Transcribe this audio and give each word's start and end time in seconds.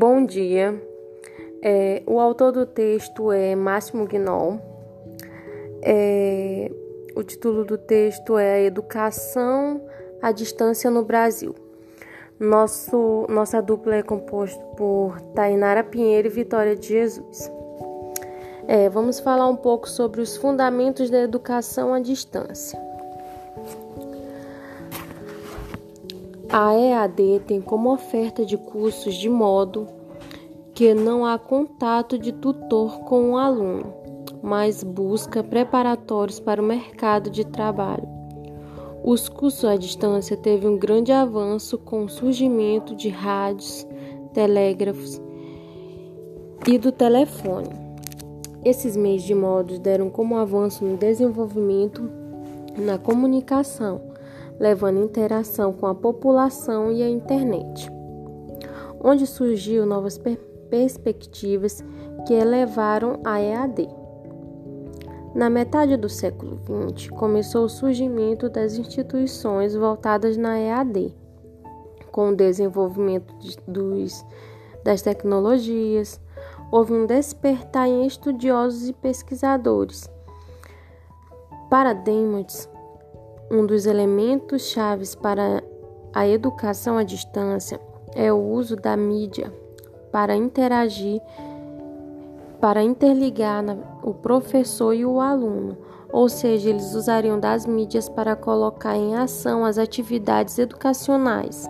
Bom 0.00 0.24
dia. 0.24 0.80
É, 1.60 2.04
o 2.06 2.20
autor 2.20 2.52
do 2.52 2.64
texto 2.64 3.32
é 3.32 3.56
Máximo 3.56 4.06
Guinol. 4.06 4.60
É, 5.82 6.70
o 7.16 7.24
título 7.24 7.64
do 7.64 7.76
texto 7.76 8.38
é 8.38 8.64
Educação 8.64 9.82
à 10.22 10.30
Distância 10.30 10.88
no 10.88 11.04
Brasil. 11.04 11.52
Nosso, 12.38 13.26
nossa 13.28 13.60
dupla 13.60 13.96
é 13.96 14.02
composta 14.04 14.62
por 14.76 15.20
Tainara 15.34 15.82
Pinheiro 15.82 16.28
e 16.28 16.30
Vitória 16.30 16.76
de 16.76 16.86
Jesus. 16.86 17.50
É, 18.68 18.88
vamos 18.88 19.18
falar 19.18 19.48
um 19.48 19.56
pouco 19.56 19.88
sobre 19.88 20.20
os 20.20 20.36
fundamentos 20.36 21.10
da 21.10 21.18
educação 21.18 21.92
à 21.92 21.98
distância. 21.98 22.87
A 26.50 26.74
EAD 26.74 27.42
tem 27.46 27.60
como 27.60 27.92
oferta 27.92 28.42
de 28.42 28.56
cursos 28.56 29.16
de 29.16 29.28
modo 29.28 29.86
que 30.72 30.94
não 30.94 31.26
há 31.26 31.38
contato 31.38 32.18
de 32.18 32.32
tutor 32.32 33.00
com 33.00 33.32
o 33.32 33.36
aluno, 33.36 33.92
mas 34.42 34.82
busca 34.82 35.44
preparatórios 35.44 36.40
para 36.40 36.62
o 36.62 36.64
mercado 36.64 37.28
de 37.28 37.44
trabalho. 37.44 38.08
Os 39.04 39.28
cursos 39.28 39.62
à 39.66 39.76
distância 39.76 40.38
teve 40.38 40.66
um 40.66 40.78
grande 40.78 41.12
avanço 41.12 41.76
com 41.76 42.04
o 42.04 42.08
surgimento 42.08 42.96
de 42.96 43.10
rádios, 43.10 43.86
telégrafos 44.32 45.20
e 46.66 46.78
do 46.78 46.90
telefone. 46.90 47.68
Esses 48.64 48.96
meios 48.96 49.22
de 49.22 49.34
modos 49.34 49.78
deram 49.78 50.08
como 50.08 50.38
avanço 50.38 50.82
no 50.82 50.96
desenvolvimento 50.96 52.10
na 52.74 52.96
comunicação 52.96 54.07
levando 54.58 55.02
interação 55.02 55.72
com 55.72 55.86
a 55.86 55.94
população 55.94 56.90
e 56.90 57.02
a 57.02 57.08
internet, 57.08 57.90
onde 59.00 59.26
surgiu 59.26 59.86
novas 59.86 60.18
per 60.18 60.38
perspectivas 60.68 61.82
que 62.26 62.34
elevaram 62.34 63.20
a 63.24 63.40
EAD. 63.40 63.88
Na 65.34 65.48
metade 65.48 65.96
do 65.96 66.08
século 66.08 66.60
XX, 66.94 67.10
começou 67.10 67.64
o 67.64 67.68
surgimento 67.68 68.48
das 68.48 68.74
instituições 68.74 69.74
voltadas 69.74 70.36
na 70.36 70.58
EAD, 70.58 71.14
com 72.10 72.30
o 72.30 72.36
desenvolvimento 72.36 73.32
de, 73.38 73.56
dos, 73.66 74.24
das 74.84 75.02
tecnologias, 75.02 76.20
houve 76.70 76.92
um 76.92 77.06
despertar 77.06 77.88
em 77.88 78.06
estudiosos 78.06 78.88
e 78.88 78.92
pesquisadores. 78.92 80.10
Para 81.70 81.92
Demons, 81.92 82.68
um 83.50 83.64
dos 83.64 83.86
elementos 83.86 84.68
chaves 84.68 85.14
para 85.14 85.62
a 86.12 86.28
educação 86.28 86.98
à 86.98 87.02
distância 87.02 87.80
é 88.14 88.32
o 88.32 88.36
uso 88.36 88.76
da 88.76 88.96
mídia 88.96 89.52
para 90.12 90.36
interagir, 90.36 91.20
para 92.60 92.82
interligar 92.82 93.64
o 94.02 94.12
professor 94.12 94.92
e 94.92 95.04
o 95.04 95.20
aluno, 95.20 95.78
ou 96.10 96.28
seja, 96.28 96.68
eles 96.70 96.94
usariam 96.94 97.38
das 97.38 97.64
mídias 97.64 98.08
para 98.08 98.36
colocar 98.36 98.96
em 98.96 99.14
ação 99.14 99.64
as 99.64 99.78
atividades 99.78 100.58
educacionais. 100.58 101.66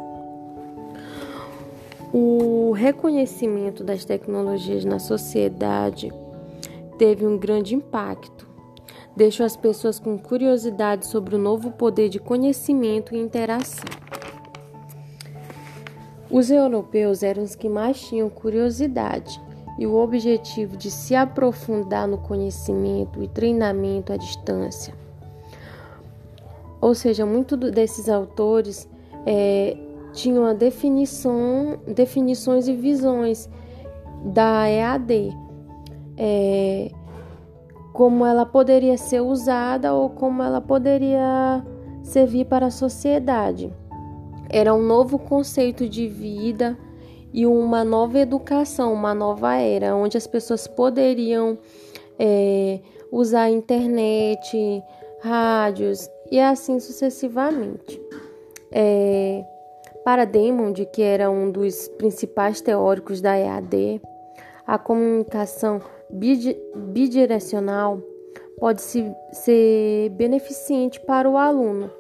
O 2.13 2.73
reconhecimento 2.73 3.85
das 3.85 4.05
tecnologias 4.05 4.85
na 4.85 4.99
sociedade 4.99 6.13
teve 6.97 7.27
um 7.27 7.37
grande 7.37 7.75
impacto 7.75 8.48
deixam 9.19 9.45
as 9.45 9.57
pessoas 9.57 9.99
com 9.99 10.17
curiosidade 10.17 11.05
sobre 11.09 11.35
o 11.35 11.39
novo 11.39 11.73
poder 11.73 12.09
de 12.09 12.21
conhecimento 12.21 13.13
e 13.13 13.19
interação. 13.19 13.85
Os 16.31 16.53
europeus 16.53 17.25
eram 17.25 17.43
os 17.43 17.57
que 17.57 17.69
mais 17.69 18.01
tinham 18.01 18.31
curiosidade 18.31 19.41
e 19.77 19.89
o 19.89 19.97
objetivo 19.97 20.77
de 20.77 20.89
se 20.89 21.17
aprofundar 21.17 22.07
no 22.07 22.19
conhecimento 22.19 23.21
e 23.21 23.27
treinamento 23.27 24.13
à 24.13 24.17
distância. 24.17 24.95
Ou 26.81 26.95
seja, 26.95 27.27
muitos 27.27 27.59
desses 27.73 28.09
autores 28.09 28.89
é, 29.27 29.77
tinham 30.13 30.45
a 30.45 30.53
definição, 30.53 31.81
definições 31.89 32.69
e 32.69 32.73
visões 32.73 33.51
da 34.25 34.71
EAD. 34.71 35.37
É, 36.17 36.93
como 37.99 38.25
ela 38.25 38.47
poderia 38.47 38.97
ser 38.97 39.21
usada 39.21 39.93
ou 39.93 40.09
como 40.09 40.41
ela 40.41 40.61
poderia 40.61 41.67
servir 42.05 42.45
para 42.45 42.67
a 42.67 42.71
sociedade. 42.71 43.75
Era 44.49 44.73
um 44.73 44.81
novo 44.81 45.19
conceito 45.19 45.89
de 45.89 46.07
vida 46.07 46.79
e 47.33 47.45
uma 47.45 47.83
nova 47.83 48.21
educação, 48.21 48.93
uma 48.93 49.13
nova 49.13 49.57
era, 49.57 49.97
onde 49.97 50.17
as 50.17 50.29
pessoas 50.29 50.69
poderiam 50.69 51.59
é, 52.17 52.79
usar 53.11 53.43
a 53.43 53.51
internet, 53.51 54.81
rádios 55.21 56.09
e 56.31 56.39
assim 56.39 56.79
sucessivamente. 56.79 58.01
É, 58.71 59.45
para 60.05 60.25
Demond, 60.25 60.87
que 60.93 61.03
era 61.03 61.29
um 61.29 61.51
dos 61.51 61.89
principais 61.99 62.61
teóricos 62.61 63.21
da 63.21 63.37
EAD, 63.37 64.01
a 64.65 64.79
comunicação 64.79 65.81
bidirecional 66.11 68.01
pode 68.59 68.83
ser 68.83 70.11
beneficente 70.11 71.01
para 71.01 71.29
o 71.29 71.37
aluno, 71.37 71.91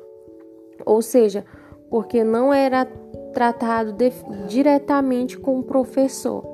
ou 0.84 1.00
seja, 1.00 1.44
porque 1.88 2.24
não 2.24 2.52
era 2.52 2.86
tratado 3.32 3.92
de, 3.92 4.12
diretamente 4.48 5.38
com 5.38 5.60
o 5.60 5.62
professor, 5.62 6.44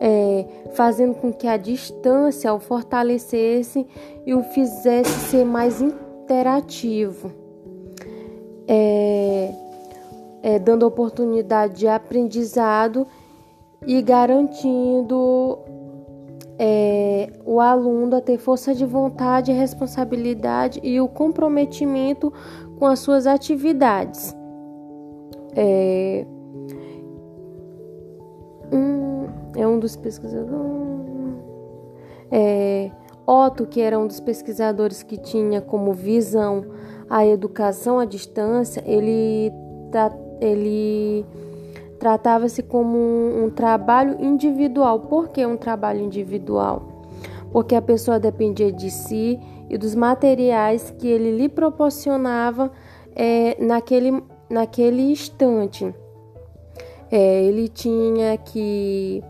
é, 0.00 0.46
fazendo 0.72 1.14
com 1.14 1.32
que 1.32 1.46
a 1.46 1.56
distância 1.56 2.52
o 2.52 2.60
fortalecesse 2.60 3.86
e 4.26 4.34
o 4.34 4.42
fizesse 4.42 5.30
ser 5.30 5.44
mais 5.44 5.80
interativo, 5.80 7.32
é, 8.68 9.54
é, 10.42 10.58
dando 10.58 10.86
oportunidade 10.86 11.74
de 11.74 11.88
aprendizado 11.88 13.06
e 13.86 14.02
garantindo 14.02 15.58
é, 16.58 17.30
o 17.44 17.60
aluno 17.60 18.16
a 18.16 18.20
ter 18.20 18.38
força 18.38 18.74
de 18.74 18.84
vontade, 18.84 19.52
responsabilidade 19.52 20.80
e 20.82 21.00
o 21.00 21.08
comprometimento 21.08 22.32
com 22.78 22.86
as 22.86 23.00
suas 23.00 23.26
atividades. 23.26 24.34
É, 25.54 26.26
um, 28.72 29.26
é 29.56 29.66
um 29.66 29.78
dos 29.78 29.96
pesquisadores. 29.96 30.56
É, 32.30 32.90
Otto, 33.26 33.66
que 33.66 33.80
era 33.80 33.98
um 33.98 34.06
dos 34.06 34.20
pesquisadores 34.20 35.02
que 35.02 35.16
tinha 35.16 35.60
como 35.60 35.92
visão 35.92 36.64
a 37.08 37.26
educação 37.26 37.98
à 37.98 38.04
distância, 38.04 38.82
ele, 38.86 39.52
ele 40.40 41.24
Tratava-se 41.98 42.62
como 42.62 42.96
um, 42.96 43.44
um 43.44 43.50
trabalho 43.50 44.16
individual. 44.22 45.00
Por 45.00 45.28
que 45.28 45.44
um 45.44 45.56
trabalho 45.56 46.00
individual? 46.00 47.04
Porque 47.50 47.74
a 47.74 47.82
pessoa 47.82 48.18
dependia 48.18 48.70
de 48.70 48.90
si 48.90 49.40
e 49.68 49.78
dos 49.78 49.94
materiais 49.94 50.94
que 50.98 51.08
ele 51.08 51.36
lhe 51.36 51.48
proporcionava 51.48 52.70
é, 53.14 53.56
naquele, 53.58 54.22
naquele 54.48 55.10
instante. 55.10 55.94
É, 57.10 57.42
ele 57.44 57.68
tinha 57.68 58.36
que 58.36 59.22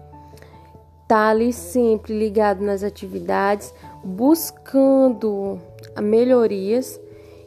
estar 1.02 1.26
tá 1.26 1.28
ali 1.28 1.52
sempre 1.52 2.18
ligado 2.18 2.64
nas 2.64 2.82
atividades, 2.82 3.72
buscando 4.02 5.58
melhorias 6.02 7.00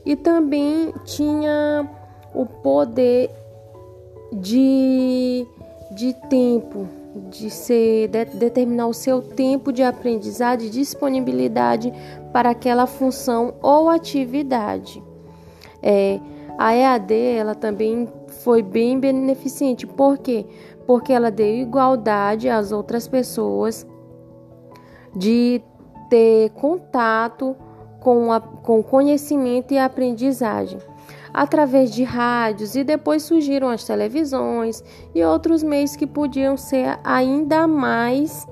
e 0.05 0.15
também 0.15 0.93
tinha 1.03 1.89
o 2.33 2.45
poder 2.45 3.29
de, 4.31 5.45
de 5.91 6.13
tempo, 6.29 6.87
de 7.29 7.49
ser 7.49 8.07
de, 8.07 8.25
determinar 8.25 8.87
o 8.87 8.93
seu 8.93 9.21
tempo 9.21 9.71
de 9.71 9.83
aprendizagem 9.83 10.67
e 10.67 10.71
disponibilidade 10.71 11.91
para 12.31 12.51
aquela 12.51 12.85
função 12.85 13.55
ou 13.61 13.89
atividade. 13.89 15.01
É, 15.81 16.19
a 16.57 16.75
EAD 16.75 17.13
ela 17.13 17.55
também 17.55 18.07
foi 18.27 18.61
bem 18.61 18.99
beneficente, 18.99 19.87
por 19.87 20.17
quê? 20.17 20.45
Porque 20.85 21.13
ela 21.13 21.31
deu 21.31 21.55
igualdade 21.55 22.49
às 22.49 22.71
outras 22.71 23.07
pessoas 23.07 23.87
de 25.15 25.61
ter 26.09 26.49
contato 26.51 27.55
com, 27.99 28.31
a, 28.31 28.39
com 28.39 28.81
conhecimento 28.81 29.73
e 29.73 29.77
aprendizagem 29.77 30.79
através 31.39 31.89
de 31.91 32.03
rádios 32.03 32.75
e 32.75 32.83
depois 32.83 33.23
surgiram 33.23 33.69
as 33.69 33.85
televisões 33.85 34.83
e 35.15 35.23
outros 35.23 35.63
meios 35.63 35.95
que 35.95 36.05
podiam 36.05 36.57
ser 36.57 36.99
ainda 37.01 37.65
mais 37.65 38.45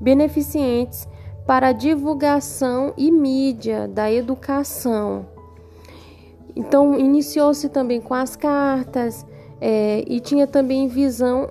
beneficentes 0.00 1.06
para 1.46 1.68
a 1.68 1.72
divulgação 1.72 2.94
e 2.96 3.10
mídia 3.10 3.86
da 3.86 4.10
educação. 4.10 5.26
Então, 6.56 6.98
iniciou-se 6.98 7.68
também 7.68 8.00
com 8.00 8.14
as 8.14 8.34
cartas 8.34 9.26
é, 9.60 10.02
e 10.06 10.18
tinha 10.18 10.46
também 10.46 10.88
visão 10.88 11.50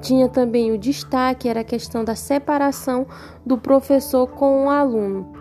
tinha 0.00 0.28
também 0.28 0.70
o 0.72 0.78
destaque, 0.78 1.48
era 1.48 1.60
a 1.60 1.64
questão 1.64 2.04
da 2.04 2.14
separação 2.14 3.06
do 3.44 3.58
professor 3.58 4.28
com 4.28 4.66
o 4.66 4.70
aluno. 4.70 5.32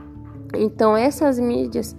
Então, 0.55 0.97
essas 0.97 1.39
mídias, 1.39 1.95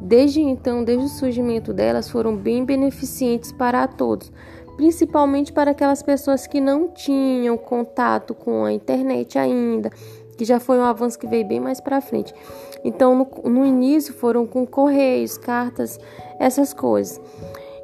desde 0.00 0.40
então, 0.40 0.82
desde 0.82 1.04
o 1.04 1.08
surgimento 1.08 1.72
delas, 1.72 2.08
foram 2.08 2.34
bem 2.34 2.64
beneficentes 2.64 3.52
para 3.52 3.86
todos, 3.86 4.32
principalmente 4.76 5.52
para 5.52 5.72
aquelas 5.72 6.02
pessoas 6.02 6.46
que 6.46 6.60
não 6.60 6.88
tinham 6.88 7.56
contato 7.56 8.34
com 8.34 8.64
a 8.64 8.72
internet 8.72 9.38
ainda, 9.38 9.90
que 10.36 10.44
já 10.44 10.58
foi 10.58 10.78
um 10.78 10.84
avanço 10.84 11.18
que 11.18 11.26
veio 11.26 11.46
bem 11.46 11.60
mais 11.60 11.80
para 11.80 12.00
frente. 12.00 12.34
Então, 12.82 13.14
no, 13.14 13.50
no 13.50 13.66
início 13.66 14.14
foram 14.14 14.46
com 14.46 14.66
correios, 14.66 15.36
cartas, 15.36 16.00
essas 16.38 16.72
coisas. 16.72 17.20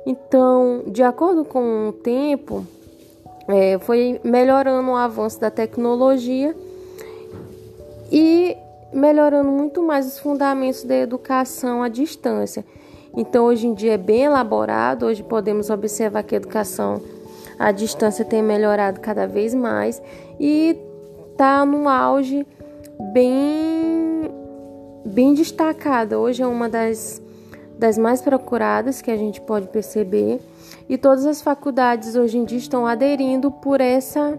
Então, 0.07 0.85
de 0.87 1.03
acordo 1.03 1.45
com 1.45 1.89
o 1.89 1.93
tempo, 1.93 2.65
é, 3.49 3.79
foi 3.79 4.21
melhorando 4.25 4.91
o 4.91 4.97
avanço 4.97 5.41
da 5.41 5.51
tecnologia 5.51 6.57
e 8.11 8.57
melhorando 8.93 9.51
muito 9.51 9.83
mais 9.83 10.07
os 10.07 10.19
fundamentos 10.19 10.85
da 10.85 10.97
educação 10.97 11.83
à 11.83 11.89
distância. 11.89 12.65
Então, 13.17 13.47
hoje 13.47 13.67
em 13.67 13.75
dia 13.75 13.95
é 13.95 13.99
bem 13.99 14.25
elaborado, 14.25 15.07
hoje 15.07 15.23
podemos 15.23 15.71
observar 15.71 16.23
que 16.23 16.35
a 16.35 16.39
educação 16.39 17.01
à 17.59 17.73
distância 17.73 18.25
tem 18.25 18.43
melhorado 18.43 19.01
cada 19.01 19.27
vez 19.27 19.55
mais 19.55 20.03
e 20.39 20.77
está 21.33 21.65
num 21.65 21.89
auge 21.89 22.47
bem, 23.13 24.31
bem 25.05 25.35
destacada. 25.35 26.19
Hoje 26.19 26.43
é 26.43 26.47
uma 26.47 26.69
das, 26.69 27.23
das 27.79 27.97
mais 27.97 28.21
procuradas 28.21 29.01
que 29.01 29.11
a 29.11 29.17
gente 29.17 29.41
pode 29.41 29.69
perceber. 29.69 30.41
E 30.89 30.97
todas 30.97 31.27
as 31.27 31.43
faculdades 31.43 32.15
hoje 32.15 32.39
em 32.39 32.45
dia 32.45 32.59
estão 32.59 32.87
aderindo 32.87 33.51
por 33.51 33.81
essa, 33.81 34.39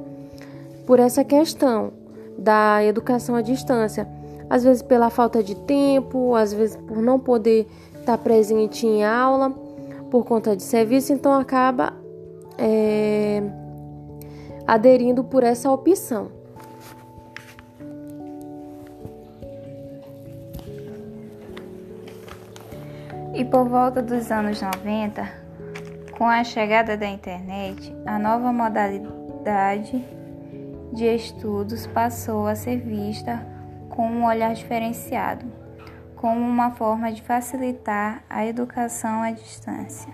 por 0.85 0.99
essa 0.99 1.23
questão 1.23 1.91
da 2.37 2.83
educação 2.83 3.35
à 3.35 3.41
distância. 3.41 4.07
Às 4.49 4.63
vezes 4.63 4.81
pela 4.81 5.09
falta 5.09 5.43
de 5.43 5.55
tempo, 5.55 6.35
às 6.35 6.53
vezes 6.53 6.75
por 6.75 7.01
não 7.01 7.19
poder 7.19 7.67
estar 7.95 8.17
presente 8.17 8.85
em 8.85 9.03
aula, 9.03 9.49
por 10.09 10.25
conta 10.25 10.55
de 10.55 10.63
serviço, 10.63 11.11
então 11.11 11.33
acaba 11.33 11.93
é, 12.57 13.43
aderindo 14.65 15.23
por 15.23 15.43
essa 15.43 15.69
opção. 15.69 16.31
E 23.33 23.45
por 23.45 23.67
volta 23.67 24.01
dos 24.01 24.31
anos 24.31 24.59
90, 24.61 25.29
com 26.17 26.25
a 26.25 26.43
chegada 26.43 26.97
da 26.97 27.07
internet, 27.07 27.95
a 28.05 28.17
nova 28.17 28.51
modalidade 28.51 30.03
de 30.91 31.05
estudos 31.05 31.85
passou 31.85 32.47
a 32.47 32.55
ser 32.55 32.79
vista 32.79 33.56
com 33.97 34.07
um 34.07 34.25
olhar 34.25 34.53
diferenciado, 34.53 35.45
como 36.15 36.39
uma 36.39 36.69
forma 36.69 37.11
de 37.11 37.21
facilitar 37.23 38.23
a 38.29 38.45
educação 38.45 39.23
à 39.23 39.31
distância. 39.31 40.13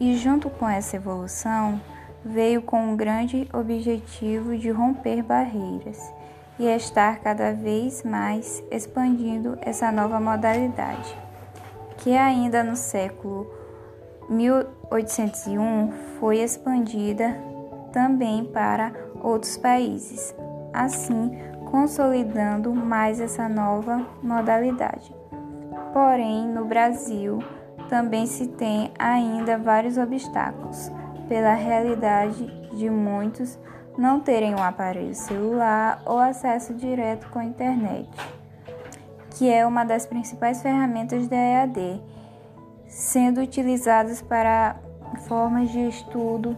E 0.00 0.16
junto 0.16 0.50
com 0.50 0.68
essa 0.68 0.96
evolução, 0.96 1.80
veio 2.24 2.60
com 2.60 2.82
um 2.82 2.96
grande 2.96 3.48
objetivo 3.52 4.58
de 4.58 4.68
romper 4.68 5.22
barreiras 5.22 6.12
e 6.58 6.66
estar 6.66 7.20
cada 7.20 7.52
vez 7.52 8.02
mais 8.02 8.62
expandindo 8.70 9.56
essa 9.62 9.92
nova 9.92 10.18
modalidade 10.18 11.28
que 11.98 12.16
ainda 12.16 12.62
no 12.62 12.76
século 12.76 13.50
1801 14.28 15.92
foi 16.18 16.38
expandida 16.38 17.36
também 17.92 18.44
para 18.44 18.92
outros 19.20 19.56
países, 19.56 20.34
assim 20.72 21.47
consolidando 21.70 22.74
mais 22.74 23.20
essa 23.20 23.48
nova 23.48 24.06
modalidade. 24.22 25.14
Porém, 25.92 26.46
no 26.46 26.64
Brasil 26.64 27.38
também 27.88 28.26
se 28.26 28.48
tem 28.48 28.92
ainda 28.98 29.56
vários 29.56 29.96
obstáculos 29.96 30.90
pela 31.28 31.54
realidade 31.54 32.46
de 32.76 32.90
muitos 32.90 33.58
não 33.96 34.20
terem 34.20 34.54
um 34.54 34.62
aparelho 34.62 35.14
celular 35.14 36.00
ou 36.04 36.18
acesso 36.18 36.74
direto 36.74 37.28
com 37.30 37.38
a 37.38 37.44
internet 37.44 38.08
que 39.38 39.48
é 39.48 39.64
uma 39.64 39.84
das 39.84 40.04
principais 40.04 40.60
ferramentas 40.60 41.28
da 41.28 41.36
EAD, 41.36 42.02
sendo 42.88 43.40
utilizadas 43.40 44.20
para 44.20 44.74
formas 45.28 45.70
de 45.70 45.78
estudo 45.88 46.56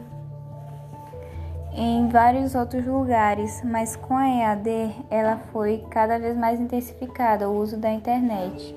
em 1.72 2.08
vários 2.08 2.54
outros 2.54 2.84
lugares, 2.84 3.62
mas 3.64 3.96
com 3.96 4.16
a 4.16 4.28
EAD 4.28 4.94
ela 5.08 5.36
foi 5.52 5.84
cada 5.90 6.18
vez 6.18 6.36
mais 6.36 6.60
intensificada 6.60 7.48
o 7.48 7.56
uso 7.56 7.76
da 7.76 7.90
internet, 7.90 8.74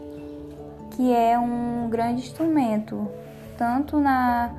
que 0.92 1.14
é 1.14 1.38
um 1.38 1.90
grande 1.90 2.22
instrumento 2.22 3.08
tanto 3.58 4.00
na 4.00 4.52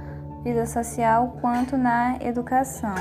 vida 0.42 0.66
social 0.66 1.36
quanto 1.40 1.76
na 1.76 2.18
educação. 2.20 2.94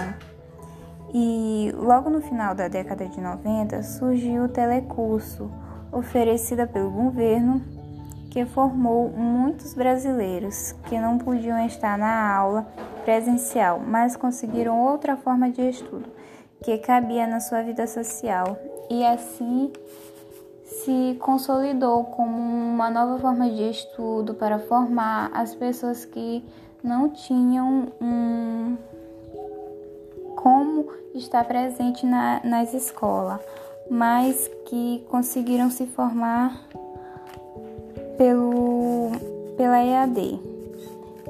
E 1.14 1.72
logo 1.78 2.10
no 2.10 2.22
final 2.22 2.56
da 2.56 2.68
década 2.68 3.06
de 3.06 3.22
90 3.22 3.84
surgiu 3.84 4.46
o 4.46 4.50
telecurso, 4.50 5.52
oferecida 5.92 6.66
pelo 6.66 6.90
governo, 6.90 7.62
que 8.34 8.44
formou 8.46 9.10
muitos 9.10 9.76
brasileiros 9.76 10.72
que 10.90 10.98
não 10.98 11.20
podiam 11.20 11.64
estar 11.68 12.00
na 12.00 12.36
aula 12.36 12.66
presencial, 13.06 13.80
mas 13.80 14.16
conseguiram 14.16 14.82
outra 14.82 15.16
forma 15.16 15.52
de 15.52 15.62
estudo 15.70 16.10
que 16.64 16.80
cabia 16.80 17.28
na 17.28 17.40
sua 17.40 17.62
vida 17.62 17.86
social. 17.86 18.58
E 18.90 19.06
assim 19.06 19.72
se 20.66 21.16
consolidou 21.20 22.06
como 22.06 22.36
uma 22.36 22.90
nova 22.90 23.20
forma 23.20 23.48
de 23.52 23.70
estudo 23.70 24.34
para 24.34 24.58
formar 24.58 25.30
as 25.32 25.54
pessoas 25.54 26.04
que 26.04 26.44
não 26.84 27.10
tinham 27.10 27.90
um 28.02 28.76
como 30.36 30.88
estar 31.14 31.46
presente 31.46 32.04
na, 32.04 32.42
nas 32.44 32.74
escolas 32.74 33.40
mas 33.90 34.50
que 34.66 35.06
conseguiram 35.10 35.70
se 35.70 35.86
formar 35.86 36.68
pelo, 38.24 39.12
pela 39.58 39.84
EAD. 39.84 40.39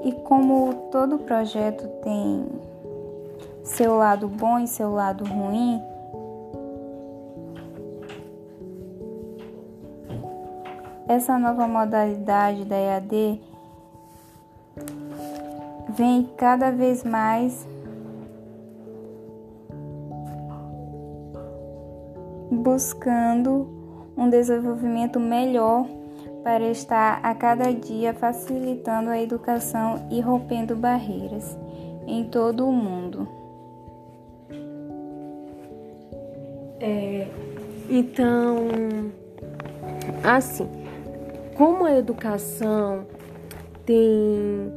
E 0.04 0.12
como 0.26 0.90
todo 0.92 1.18
projeto 1.18 1.88
tem 2.04 2.46
seu 3.64 3.96
lado 3.98 4.28
bom 4.28 4.60
e 4.60 4.68
seu 4.68 4.92
lado 4.92 5.24
ruim, 5.26 5.82
essa 11.08 11.40
nova 11.40 11.68
modalidade 11.68 12.64
da 12.64 12.78
EAD 12.78 13.42
vem 15.90 16.30
cada 16.38 16.70
vez 16.70 17.04
mais 17.04 17.68
buscando 22.52 23.68
um 24.16 24.30
desenvolvimento 24.30 25.20
melhor 25.20 25.88
para 26.44 26.70
estar 26.70 27.20
a 27.24 27.34
cada 27.34 27.72
dia 27.72 28.14
facilitando 28.14 29.10
a 29.10 29.22
educação 29.22 30.08
e 30.12 30.20
rompendo 30.20 30.76
barreiras 30.76 31.58
em 32.06 32.26
todo 32.26 32.68
o 32.68 32.72
mundo. 32.72 33.28
É, 36.80 37.28
então, 37.90 38.68
assim, 40.22 40.68
como 41.56 41.86
a 41.86 41.98
educação 41.98 43.06
tem 43.86 44.74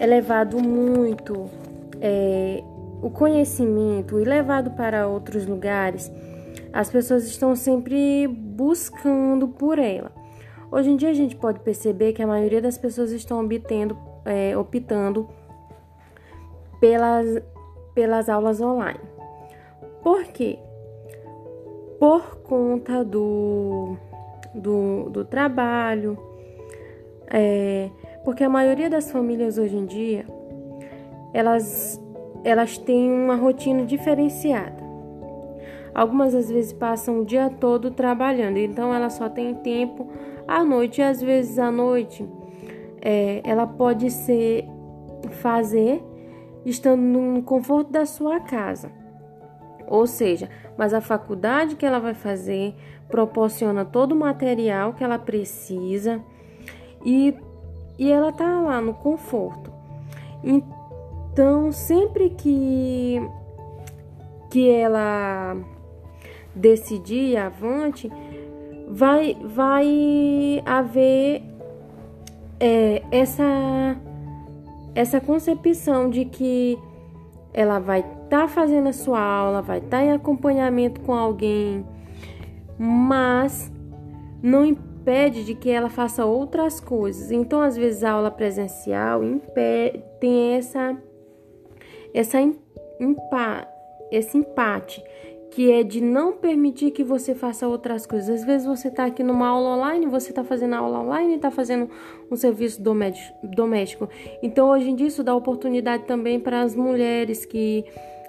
elevado 0.00 0.60
muito 0.60 1.48
é, 2.00 2.60
o 3.00 3.08
conhecimento 3.08 4.18
e 4.18 4.24
levado 4.24 4.72
para 4.72 5.06
outros 5.06 5.46
lugares, 5.46 6.10
as 6.72 6.90
pessoas 6.90 7.24
estão 7.24 7.54
sempre 7.54 8.26
buscando 8.26 9.46
por 9.46 9.78
ela. 9.78 10.23
Hoje 10.74 10.90
em 10.90 10.96
dia 10.96 11.10
a 11.10 11.14
gente 11.14 11.36
pode 11.36 11.60
perceber 11.60 12.14
que 12.14 12.20
a 12.20 12.26
maioria 12.26 12.60
das 12.60 12.76
pessoas 12.76 13.12
estão 13.12 13.38
obtendo, 13.38 13.96
é, 14.24 14.58
optando 14.58 15.28
pelas, 16.80 17.40
pelas 17.94 18.28
aulas 18.28 18.60
online. 18.60 18.98
Por 20.02 20.24
quê? 20.24 20.58
Por 22.00 22.38
conta 22.38 23.04
do, 23.04 23.96
do, 24.52 25.10
do 25.10 25.24
trabalho, 25.24 26.18
é, 27.28 27.88
porque 28.24 28.42
a 28.42 28.48
maioria 28.48 28.90
das 28.90 29.12
famílias 29.12 29.56
hoje 29.56 29.76
em 29.76 29.86
dia 29.86 30.26
elas, 31.32 32.02
elas 32.42 32.78
têm 32.78 33.12
uma 33.12 33.36
rotina 33.36 33.86
diferenciada. 33.86 34.82
Algumas 35.94 36.34
às 36.34 36.50
vezes 36.50 36.72
passam 36.72 37.20
o 37.20 37.24
dia 37.24 37.48
todo 37.48 37.92
trabalhando, 37.92 38.56
então 38.56 38.92
ela 38.92 39.08
só 39.08 39.28
tem 39.28 39.54
tempo 39.54 40.08
à 40.46 40.64
noite. 40.64 41.00
E 41.00 41.04
às 41.04 41.20
vezes 41.20 41.58
à 41.58 41.70
noite 41.70 42.26
é, 43.00 43.40
ela 43.44 43.66
pode 43.66 44.10
ser 44.10 44.64
fazer 45.42 46.02
estando 46.64 47.00
no 47.00 47.42
conforto 47.42 47.90
da 47.90 48.06
sua 48.06 48.40
casa. 48.40 48.90
Ou 49.86 50.06
seja, 50.06 50.48
mas 50.78 50.94
a 50.94 51.00
faculdade 51.00 51.76
que 51.76 51.84
ela 51.84 51.98
vai 51.98 52.14
fazer 52.14 52.74
proporciona 53.08 53.84
todo 53.84 54.12
o 54.12 54.16
material 54.16 54.94
que 54.94 55.04
ela 55.04 55.18
precisa 55.18 56.22
e, 57.04 57.34
e 57.98 58.10
ela 58.10 58.32
tá 58.32 58.60
lá 58.60 58.80
no 58.80 58.94
conforto. 58.94 59.70
Então, 60.42 61.70
sempre 61.70 62.30
que 62.30 63.20
que 64.50 64.70
ela 64.70 65.56
decidir 66.54 67.36
avante, 67.36 68.08
vai 68.88 69.36
vai 69.44 70.62
haver 70.64 71.42
é, 72.60 73.02
essa 73.10 73.96
essa 74.94 75.20
concepção 75.20 76.08
de 76.08 76.24
que 76.24 76.78
ela 77.52 77.78
vai 77.78 78.00
estar 78.00 78.42
tá 78.42 78.48
fazendo 78.48 78.88
a 78.88 78.92
sua 78.92 79.20
aula, 79.20 79.62
vai 79.62 79.78
estar 79.78 79.98
tá 79.98 80.04
em 80.04 80.12
acompanhamento 80.12 81.00
com 81.00 81.12
alguém, 81.12 81.84
mas 82.78 83.72
não 84.42 84.64
impede 84.64 85.44
de 85.44 85.54
que 85.54 85.70
ela 85.70 85.88
faça 85.88 86.24
outras 86.24 86.80
coisas. 86.80 87.30
Então, 87.30 87.60
às 87.60 87.76
vezes, 87.76 88.04
a 88.04 88.12
aula 88.12 88.30
presencial 88.30 89.22
impede, 89.22 90.02
tem 90.20 90.54
essa, 90.54 90.96
essa 92.12 92.38
impa, 92.40 93.68
esse 94.10 94.36
empate 94.36 95.02
que 95.54 95.70
é 95.70 95.84
de 95.84 96.00
não 96.00 96.32
permitir 96.32 96.90
que 96.90 97.04
você 97.04 97.32
faça 97.32 97.68
outras 97.68 98.04
coisas. 98.04 98.40
Às 98.40 98.44
vezes 98.44 98.66
você 98.66 98.88
está 98.88 99.04
aqui 99.04 99.22
numa 99.22 99.46
aula 99.46 99.76
online, 99.76 100.04
você 100.06 100.30
está 100.30 100.42
fazendo 100.42 100.74
aula 100.74 100.98
online 100.98 101.36
está 101.36 101.48
fazendo 101.48 101.88
um 102.28 102.34
serviço 102.34 102.82
doméstico. 102.82 104.08
Então, 104.42 104.68
hoje 104.70 104.90
em 104.90 104.96
dia, 104.96 105.06
isso 105.06 105.22
dá 105.22 105.32
oportunidade 105.32 106.06
também 106.06 106.40
para 106.40 106.62
as 106.62 106.74
mulheres 106.74 107.44
que 107.44 107.84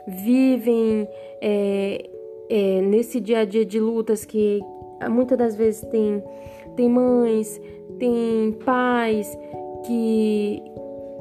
vivem 0.08 1.08
é, 1.42 2.10
é, 2.48 2.82
nesse 2.82 3.20
dia 3.20 3.40
a 3.40 3.46
dia 3.46 3.66
de 3.66 3.80
lutas, 3.80 4.24
que 4.24 4.62
muitas 5.10 5.36
das 5.36 5.56
vezes 5.56 5.82
tem, 5.90 6.24
tem 6.76 6.88
mães, 6.88 7.60
tem 7.98 8.52
pais 8.64 9.36
que, 9.88 10.62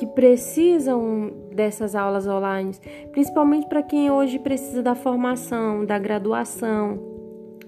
que 0.04 0.06
precisam 0.06 1.32
dessas 1.52 1.94
aulas 1.94 2.26
online, 2.26 2.73
principalmente 3.11 3.66
para 3.66 3.82
quem 3.82 4.11
hoje 4.11 4.38
precisa 4.38 4.82
da 4.82 4.94
formação, 4.94 5.84
da 5.84 5.99
graduação. 5.99 6.99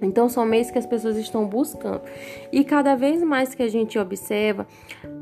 Então, 0.03 0.29
são 0.29 0.45
meios 0.45 0.71
que 0.71 0.79
as 0.79 0.85
pessoas 0.85 1.17
estão 1.17 1.47
buscando. 1.47 2.03
E 2.53 2.63
cada 2.63 2.95
vez 2.95 3.23
mais 3.23 3.55
que 3.55 3.63
a 3.63 3.69
gente 3.69 3.99
observa, 3.99 4.67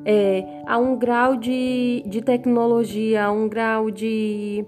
é, 0.04 0.44
há 0.66 0.76
um 0.78 0.97
grau 0.97 1.37
de, 1.37 2.02
de 2.06 2.21
tecnologia, 2.21 3.26
há 3.26 3.33
um 3.33 3.49
grau 3.49 3.88
de, 3.88 4.64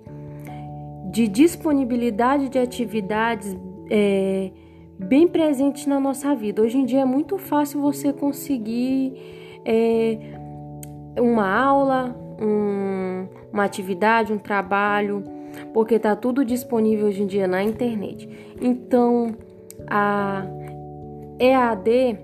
de 1.11 1.27
disponibilidade 1.27 2.49
de 2.49 2.59
atividades 2.59 3.57
é, 3.91 4.53
bem 4.97 5.27
presente 5.27 5.89
na 5.89 5.99
nossa 5.99 6.37
vida. 6.37 6.63
Hoje 6.63 6.79
em 6.79 6.85
dia 6.85 7.01
é 7.01 7.05
muito 7.05 7.37
fácil 7.37 7.81
você 7.81 8.13
conseguir 8.13 9.13
é, 9.65 10.19
uma 11.21 11.53
aula, 11.53 12.26
um, 12.41 13.27
uma 13.53 13.65
atividade, 13.65 14.33
um 14.33 14.39
trabalho, 14.39 15.23
porque 15.73 15.95
está 15.95 16.15
tudo 16.15 16.45
disponível 16.45 17.07
hoje 17.07 17.23
em 17.23 17.27
dia 17.27 17.47
na 17.47 17.63
internet. 17.63 18.29
Então, 18.61 19.35
a 19.87 20.45
EAD 21.39 22.19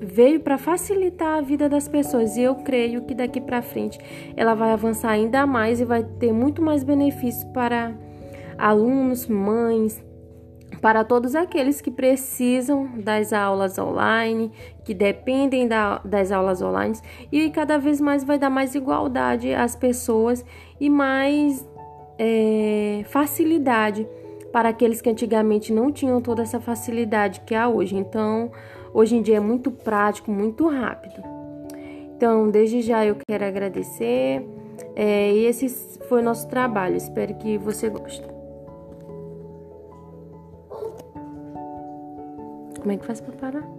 veio 0.00 0.40
para 0.40 0.56
facilitar 0.56 1.38
a 1.38 1.40
vida 1.40 1.68
das 1.68 1.88
pessoas 1.88 2.36
e 2.36 2.42
eu 2.42 2.54
creio 2.56 3.02
que 3.02 3.14
daqui 3.14 3.40
para 3.40 3.60
frente 3.60 3.98
ela 4.36 4.54
vai 4.54 4.72
avançar 4.72 5.10
ainda 5.10 5.44
mais 5.46 5.80
e 5.80 5.84
vai 5.84 6.04
ter 6.04 6.32
muito 6.32 6.62
mais 6.62 6.84
benefícios 6.84 7.44
para 7.52 7.94
alunos, 8.56 9.26
mães, 9.26 10.02
para 10.80 11.02
todos 11.04 11.34
aqueles 11.34 11.80
que 11.80 11.90
precisam 11.90 12.88
das 12.96 13.32
aulas 13.32 13.78
online, 13.78 14.52
que 14.84 14.94
dependem 14.94 15.66
da, 15.66 15.98
das 16.04 16.30
aulas 16.30 16.62
online, 16.62 16.96
e 17.32 17.50
cada 17.50 17.78
vez 17.78 18.00
mais 18.00 18.22
vai 18.22 18.38
dar 18.38 18.50
mais 18.50 18.74
igualdade 18.74 19.52
às 19.52 19.74
pessoas 19.74 20.44
e 20.80 20.88
mais 20.88 21.66
é, 22.18 23.02
facilidade 23.08 24.06
para 24.52 24.70
aqueles 24.70 25.00
que 25.00 25.10
antigamente 25.10 25.72
não 25.72 25.92
tinham 25.92 26.20
toda 26.20 26.42
essa 26.42 26.60
facilidade 26.60 27.40
que 27.40 27.54
há 27.54 27.68
hoje. 27.68 27.96
Então, 27.96 28.50
hoje 28.94 29.16
em 29.16 29.22
dia 29.22 29.36
é 29.36 29.40
muito 29.40 29.70
prático, 29.70 30.30
muito 30.30 30.68
rápido. 30.68 31.22
Então, 32.16 32.50
desde 32.50 32.82
já 32.82 33.04
eu 33.04 33.16
quero 33.28 33.44
agradecer. 33.44 34.44
É, 34.96 35.32
e 35.32 35.46
esse 35.46 35.68
foi 36.08 36.20
o 36.20 36.24
nosso 36.24 36.48
trabalho. 36.48 36.96
Espero 36.96 37.34
que 37.34 37.58
você 37.58 37.88
goste. 37.88 38.37
Como 42.80 42.92
é 42.92 42.96
que 42.96 43.04
faz 43.04 43.20
para 43.20 43.36
parar? 43.36 43.77